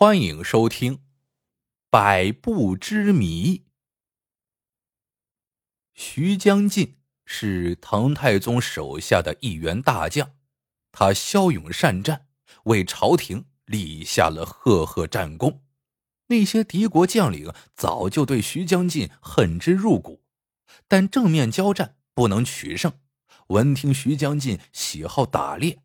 [0.00, 0.94] 欢迎收听
[1.90, 3.56] 《百步之谜》。
[5.92, 10.36] 徐将进是唐太宗手下的一员大将，
[10.92, 12.28] 他骁勇善战，
[12.66, 15.64] 为朝廷立下了赫赫战功。
[16.28, 20.22] 那些敌国将领早就对徐将进恨之入骨，
[20.86, 22.92] 但正面交战不能取胜。
[23.48, 25.82] 闻听徐将进喜好打猎，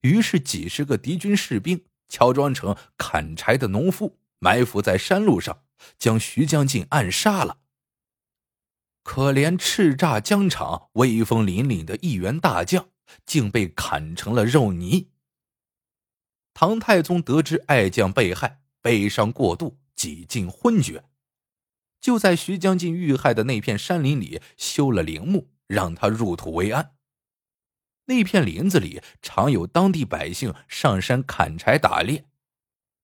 [0.00, 1.84] 于是几十个敌军士兵。
[2.12, 5.62] 乔装成砍柴的农夫，埋伏在山路上，
[5.96, 7.56] 将徐将进暗杀了。
[9.02, 12.90] 可怜叱咤疆场、威风凛凛的一员大将，
[13.24, 15.08] 竟被砍成了肉泥。
[16.52, 21.04] 唐太宗得知爱将被害，悲伤过度，几近昏厥，
[21.98, 26.94] 就在徐将进遇害的那片山林里修了陵墓，让他入土为安。
[28.06, 32.24] 那片林子里常有当地百姓上山砍柴打猎，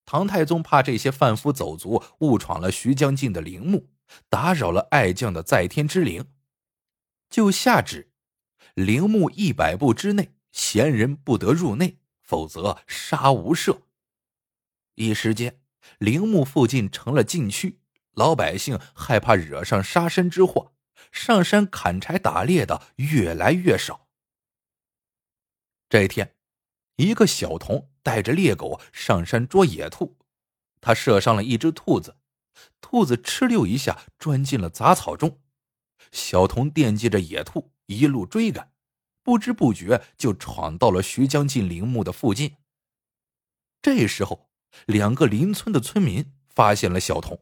[0.05, 3.88] 唐太宗怕这些贩夫走卒误闯了徐将进的陵墓，
[4.29, 6.27] 打扰了爱将的在天之灵，
[7.30, 8.10] 就下旨：
[8.74, 13.83] 陵墓一百步之内闲人不得入内，否则杀无赦。
[14.96, 15.60] 一时间，
[15.99, 17.79] 陵墓附近成了禁区，
[18.15, 20.73] 老百姓害怕惹上杀身之祸，
[21.12, 24.07] 上山砍柴打猎的越来越少。
[25.88, 26.34] 这一天，
[26.96, 30.18] 一个小童带着猎狗上山捉野兔，
[30.82, 32.16] 他射伤了一只兔子，
[32.82, 35.40] 兔子哧溜一下钻进了杂草中。
[36.12, 38.70] 小童惦记着野兔，一路追赶，
[39.22, 42.56] 不知不觉就闯到了徐将进陵墓的附近。
[43.80, 44.50] 这时候，
[44.84, 47.40] 两个邻村的村民发现了小童，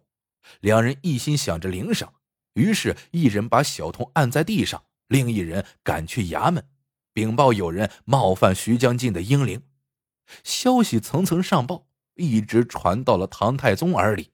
[0.60, 2.14] 两人一心想着领赏，
[2.52, 6.64] 于是，一人把小童按在地上，另一人赶去衙门。
[7.16, 9.62] 禀报有人冒犯徐将进的英灵，
[10.44, 14.32] 消息层层上报，一直传到了唐太宗耳里。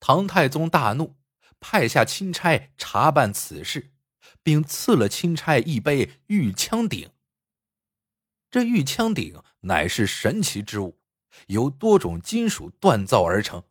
[0.00, 1.16] 唐太宗大怒，
[1.58, 3.90] 派下钦差查办此事，
[4.42, 7.08] 并赐了钦差一杯玉枪鼎。
[8.50, 11.00] 这玉枪鼎乃是神奇之物，
[11.46, 13.64] 由多种金属锻造而成。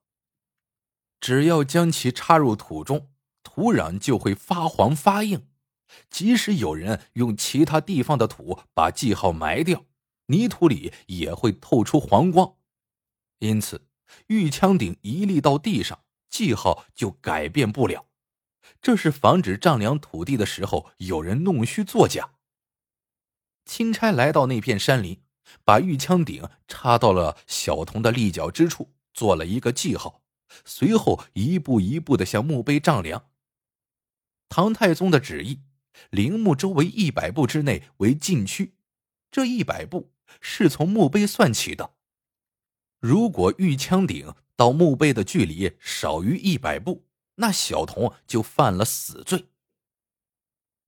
[1.22, 3.12] 只要将其插入土中，
[3.44, 5.46] 土壤就会发黄发硬。
[6.10, 9.86] 即使有人用其他地方的土把记号埋掉，
[10.28, 12.56] 泥土里也会透出黄光。
[13.40, 13.88] 因此，
[14.28, 18.06] 玉枪顶一立到地上，记号就改变不了。
[18.82, 22.34] 这是防止丈量土地的时候有人弄虚作假。
[23.66, 25.22] 钦差来到那片山林，
[25.64, 30.22] 把玉枪顶插到了小童的立脚之处，做了一个记号，
[30.66, 33.30] 随后一步一步的向墓碑丈量。
[34.50, 35.62] 唐太宗的旨意。
[36.10, 38.74] 陵墓周围一百步之内为禁区，
[39.32, 40.12] 这一百步
[40.42, 41.94] 是从墓碑算起的。
[43.00, 47.06] 如果玉枪顶到墓碑的距离少于一百步，
[47.36, 49.46] 那小童就犯了死罪。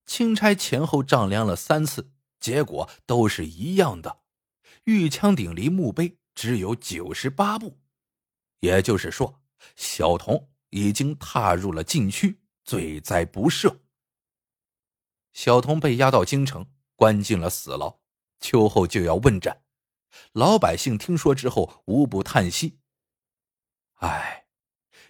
[0.04, 4.18] 钦差前后丈量了三次，结果都是一样的，
[4.84, 7.78] 玉枪顶离墓碑只有九十八步，
[8.60, 9.40] 也就是说，
[9.76, 13.78] 小童已经踏入了禁区，罪在不赦。
[15.32, 18.00] 小童被押到京城，关进了死牢。
[18.40, 19.62] 秋后就要问斩，
[20.32, 22.80] 老百姓听说之后，无不叹息
[24.00, 24.46] ：“唉，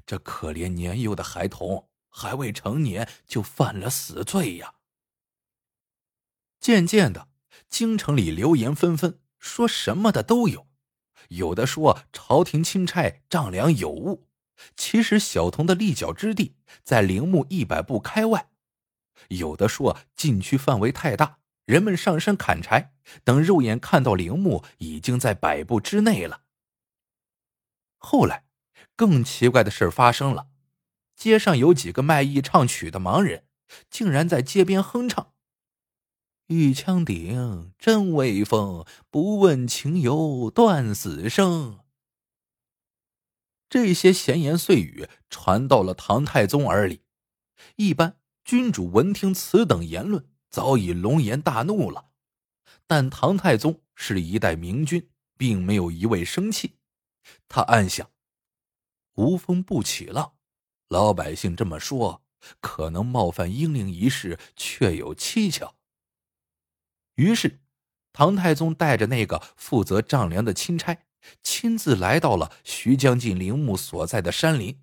[0.04, 4.74] 这可怜年幼的孩童，还未成年就犯了死罪呀！”
[6.60, 7.28] 渐渐的，
[7.68, 10.68] 京城里流言纷纷，说什么的都有。
[11.30, 14.28] 有的说朝廷钦差丈量有误，
[14.76, 18.51] 其实小童的立脚之地在陵墓一百步开外。
[19.28, 22.92] 有的说禁区范围太大，人们上山砍柴，
[23.24, 26.42] 等肉眼看到陵墓已经在百步之内了。
[27.98, 28.44] 后来，
[28.96, 30.48] 更奇怪的事发生了，
[31.14, 33.46] 街上有几个卖艺唱曲的盲人，
[33.88, 35.32] 竟然在街边哼唱
[36.48, 41.78] ：“玉枪顶真威风，不问情由断死生。”
[43.70, 47.04] 这些闲言碎语传到了唐太宗耳里，
[47.76, 48.18] 一般。
[48.44, 52.10] 君主闻听此等言论，早已龙颜大怒了。
[52.86, 56.76] 但唐太宗是一代明君，并没有一味生气。
[57.48, 58.10] 他暗想：
[59.14, 60.34] 无风不起浪，
[60.88, 62.22] 老百姓这么说，
[62.60, 65.76] 可能冒犯英灵一事，确有蹊跷。
[67.14, 67.60] 于是，
[68.12, 71.04] 唐太宗带着那个负责丈量的钦差，
[71.42, 74.82] 亲自来到了徐将进陵墓所在的山林，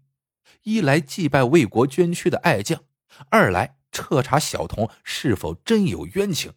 [0.63, 2.85] 一来祭拜为国捐躯的爱将。
[3.29, 6.53] 二来彻查小童是否真有冤情。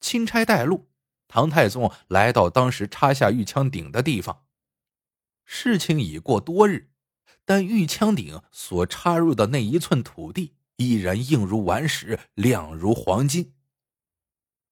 [0.00, 0.90] 钦差带路，
[1.28, 4.44] 唐太宗来到当时插下玉枪顶的地方，
[5.44, 6.90] 事情已过多日，
[7.44, 13.54] 但玉枪顶所插入的那一寸土地依然硬如顽石，亮如黄金。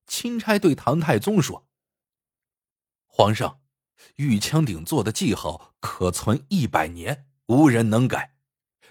[0.06, 1.66] 钦差对唐太宗说
[3.06, 3.62] ：“皇上，
[4.16, 8.34] 玉枪顶做的记号可存一百年，无人能改。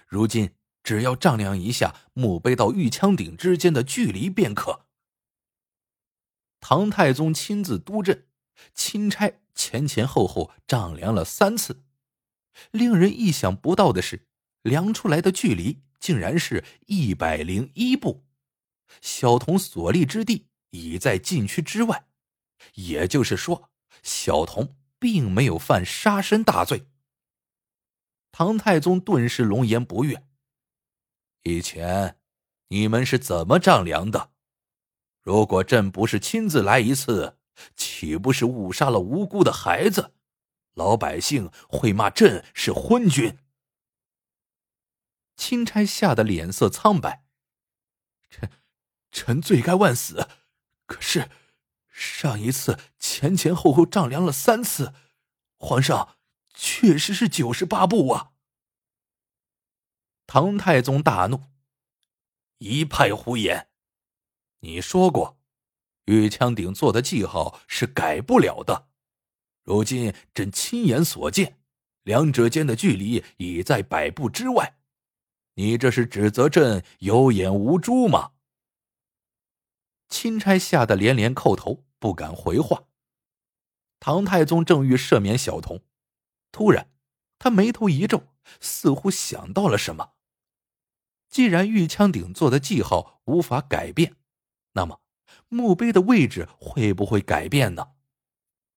[0.08, 4.86] 如今只要丈量一下墓碑到玉枪顶之间的距离便可。”
[6.60, 8.26] 唐太宗亲自督阵，
[8.74, 11.84] 钦差前前后后丈量了三次。
[12.70, 14.26] 令人意想不到的是，
[14.62, 18.24] 量出来的距离竟然是一百零一步。
[19.00, 22.06] 小童所立之地已在禁区之外，
[22.74, 23.70] 也就是说，
[24.02, 26.86] 小童并没有犯杀身大罪。
[28.30, 30.24] 唐太宗顿时龙颜不悦
[31.42, 32.18] ：“以前
[32.68, 34.30] 你们是怎么丈量的？”
[35.22, 37.38] 如果朕不是亲自来一次，
[37.76, 40.14] 岂不是误杀了无辜的孩子？
[40.74, 43.38] 老百姓会骂朕是昏君。
[45.36, 47.24] 钦差吓得脸色苍白。
[48.30, 48.50] 臣，
[49.12, 50.28] 臣罪该万死。
[50.86, 51.30] 可是，
[51.88, 54.92] 上一次前前后后丈量了三次，
[55.56, 56.16] 皇上
[56.52, 58.31] 确实是九十八步啊！
[60.26, 61.42] 唐太宗大怒，
[62.58, 63.68] 一派胡言。
[64.60, 65.38] 你说过，
[66.04, 68.88] 玉枪顶做的记号是改不了的。
[69.62, 71.58] 如今朕亲眼所见，
[72.02, 74.78] 两者间的距离已在百步之外。
[75.54, 78.32] 你这是指责朕有眼无珠吗？
[80.08, 82.84] 钦差吓得连连叩头，不敢回话。
[84.00, 85.80] 唐太宗正欲赦免小童，
[86.50, 86.91] 突然
[87.42, 88.28] 他眉头一皱，
[88.60, 90.12] 似乎想到了什么。
[91.28, 94.14] 既然玉枪顶做的记号无法改变。
[94.74, 95.00] 那么，
[95.48, 97.94] 墓碑的位置会不会改变呢？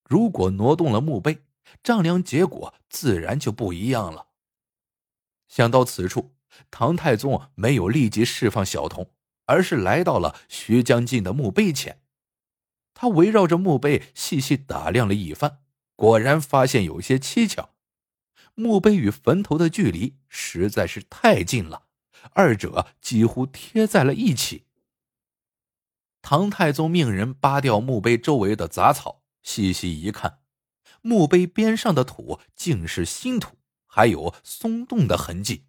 [0.10, 1.44] 如果挪动了墓碑，
[1.84, 4.30] 丈量结果自然就不一样了。
[5.48, 6.34] 想到此处，
[6.72, 9.12] 唐太宗没有立即释放小童，
[9.46, 12.02] 而是来到了徐将进的墓碑前。
[12.96, 15.60] 他围绕着墓碑细细打量了一番，
[15.96, 17.75] 果然发现有些蹊跷。
[18.56, 21.88] 墓碑与坟头的距离实在是太近了，
[22.32, 24.66] 二者几乎贴在了一起。
[26.22, 30.40] 唐太宗命人扒掉墓碑周围的杂草，细细一看，
[31.02, 35.68] 墓碑边上的土竟是新土，还有松动的痕迹。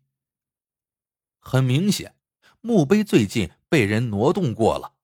[1.39, 2.17] 很明显，
[2.61, 4.95] 墓碑最近被人挪动过了。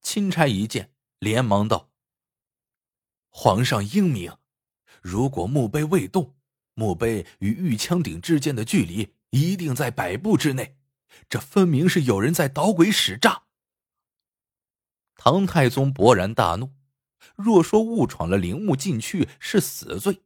[0.00, 1.90] 钦差一见，连忙道
[3.30, 4.36] ：“皇上英明，
[5.00, 6.34] 如果墓碑未动，
[6.74, 10.76] 墓碑与玉枪顶之间的距离一定在百步之内，
[11.28, 13.42] 这分明是有人在捣鬼使诈。”
[15.16, 16.72] 唐太宗勃然大怒，
[17.36, 20.22] 若说误闯了陵墓禁区是死罪，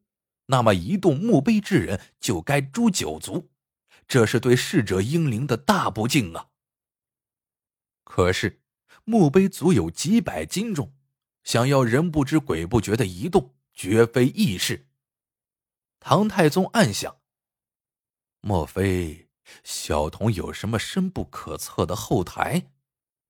[0.46, 3.50] 那么移动墓碑之人就该诛九族，
[4.08, 6.48] 这是对逝者英灵的大不敬啊！
[8.04, 8.62] 可是
[9.04, 10.94] 墓碑足有几百斤重，
[11.42, 14.85] 想要人不知鬼不觉的移动，绝非易事。
[16.08, 17.18] 唐太宗暗想：
[18.40, 19.28] 莫非
[19.64, 22.70] 小童有什么深不可测的后台？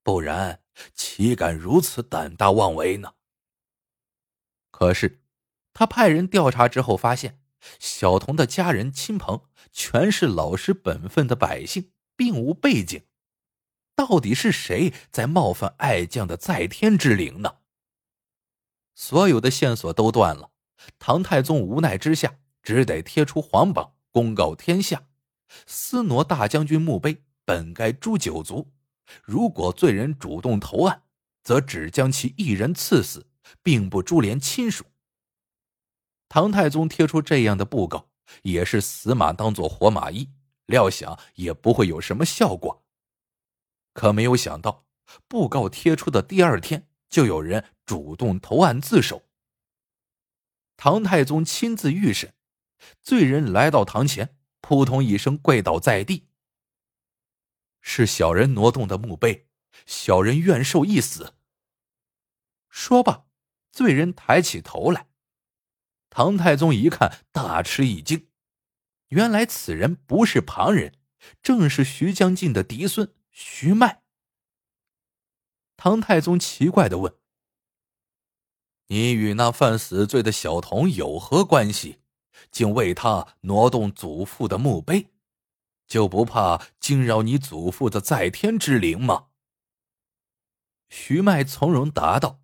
[0.02, 0.62] 不然。
[0.93, 3.14] 岂敢如此胆大妄为呢？
[4.70, 5.23] 可是，
[5.73, 7.41] 他派人调查之后发现，
[7.79, 13.06] 小童的家人亲朋全是老实本分的百姓，并无背景。
[13.94, 17.60] 到底是谁在冒犯爱将的在天之灵呢？
[18.94, 20.51] 所有的线索都断了，
[20.98, 25.05] 唐太宗无奈之下，只得贴出皇榜，公告天下：
[25.69, 28.73] 司挪大将军墓碑本该诛九族。
[29.23, 31.05] 如果罪人主动投案，
[31.44, 33.29] 则只将其一人赐死，
[33.63, 34.85] 并不株连亲属。
[36.29, 38.08] 唐太宗贴出这样的布告，
[38.43, 40.29] 也是死马当做活马医，
[40.67, 42.85] 料想也不会有什么效果。
[43.93, 44.87] 可没有想到，
[45.29, 49.23] 布告贴出的第二天，就有人主动投案自首。
[50.77, 52.35] 唐太宗亲自预审，
[53.00, 56.28] 罪人来到堂前，扑通一声跪倒在地。
[57.81, 59.48] 是小人挪动的墓碑，
[59.86, 61.34] 小人愿受一死。
[62.69, 63.26] 说罢，
[63.70, 65.08] 罪人抬起头来。
[66.10, 68.28] 唐太宗一看，大吃一惊，
[69.08, 70.98] 原来此人不是旁人，
[71.43, 74.02] 正是徐将进的嫡孙徐迈。
[75.76, 77.14] 唐太宗奇怪的问
[78.88, 82.00] ：“你与那犯死罪的小童有何关系？
[82.50, 85.10] 竟为他挪动祖父的墓碑？”
[85.86, 89.26] 就不怕惊扰你祖父的在天之灵吗？
[90.88, 92.40] 徐迈从容答道：“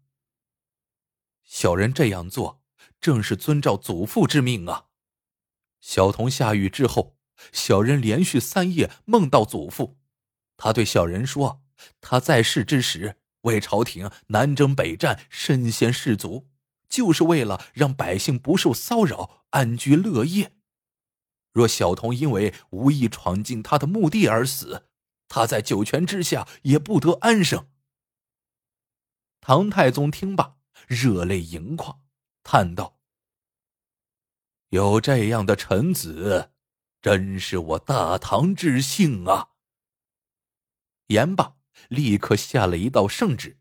[1.43, 2.63] 小人这样做，
[3.01, 4.87] 正是遵照祖父之命啊。
[5.81, 7.17] 小童下狱之后，
[7.51, 9.99] 小人连续三夜梦到祖父。
[10.57, 11.65] 他对小人说
[12.01, 16.49] ：“他在世之时为朝廷南征北战，身先士卒，
[16.89, 20.53] 就是为了让百姓不受骚扰，安居乐业。
[21.53, 24.89] 若小童因为无意闯进他的墓地而死，
[25.29, 27.69] 他在九泉之下也不得安生。”
[29.41, 30.57] 唐太宗听罢，
[30.87, 32.03] 热泪盈眶，
[32.43, 33.01] 叹道
[34.71, 36.53] ：“有这样的臣子，
[37.01, 39.51] 真是我大唐之幸啊！”
[41.09, 41.57] 言罢，
[41.89, 43.59] 立刻下了一道圣旨，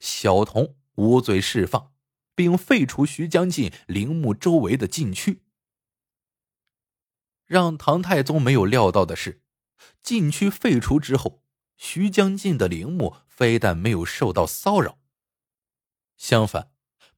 [0.00, 1.92] 小童无罪释放，
[2.38, 5.42] 并废除徐将进陵墓周围的禁区。
[7.46, 9.42] 让唐太宗没有料到的是，
[10.04, 11.42] 禁区废除之后，
[11.76, 15.00] 徐将进的陵墓非但没有受到骚扰。
[16.16, 16.70] 相反，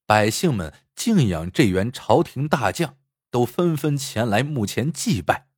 [0.07, 2.97] 百姓们敬仰这员朝廷大将，
[3.31, 5.50] 都纷纷前来墓前祭拜。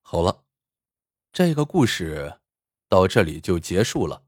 [0.00, 0.46] 好了，
[1.30, 2.40] 这个故事
[2.88, 4.27] 到这里就结束了。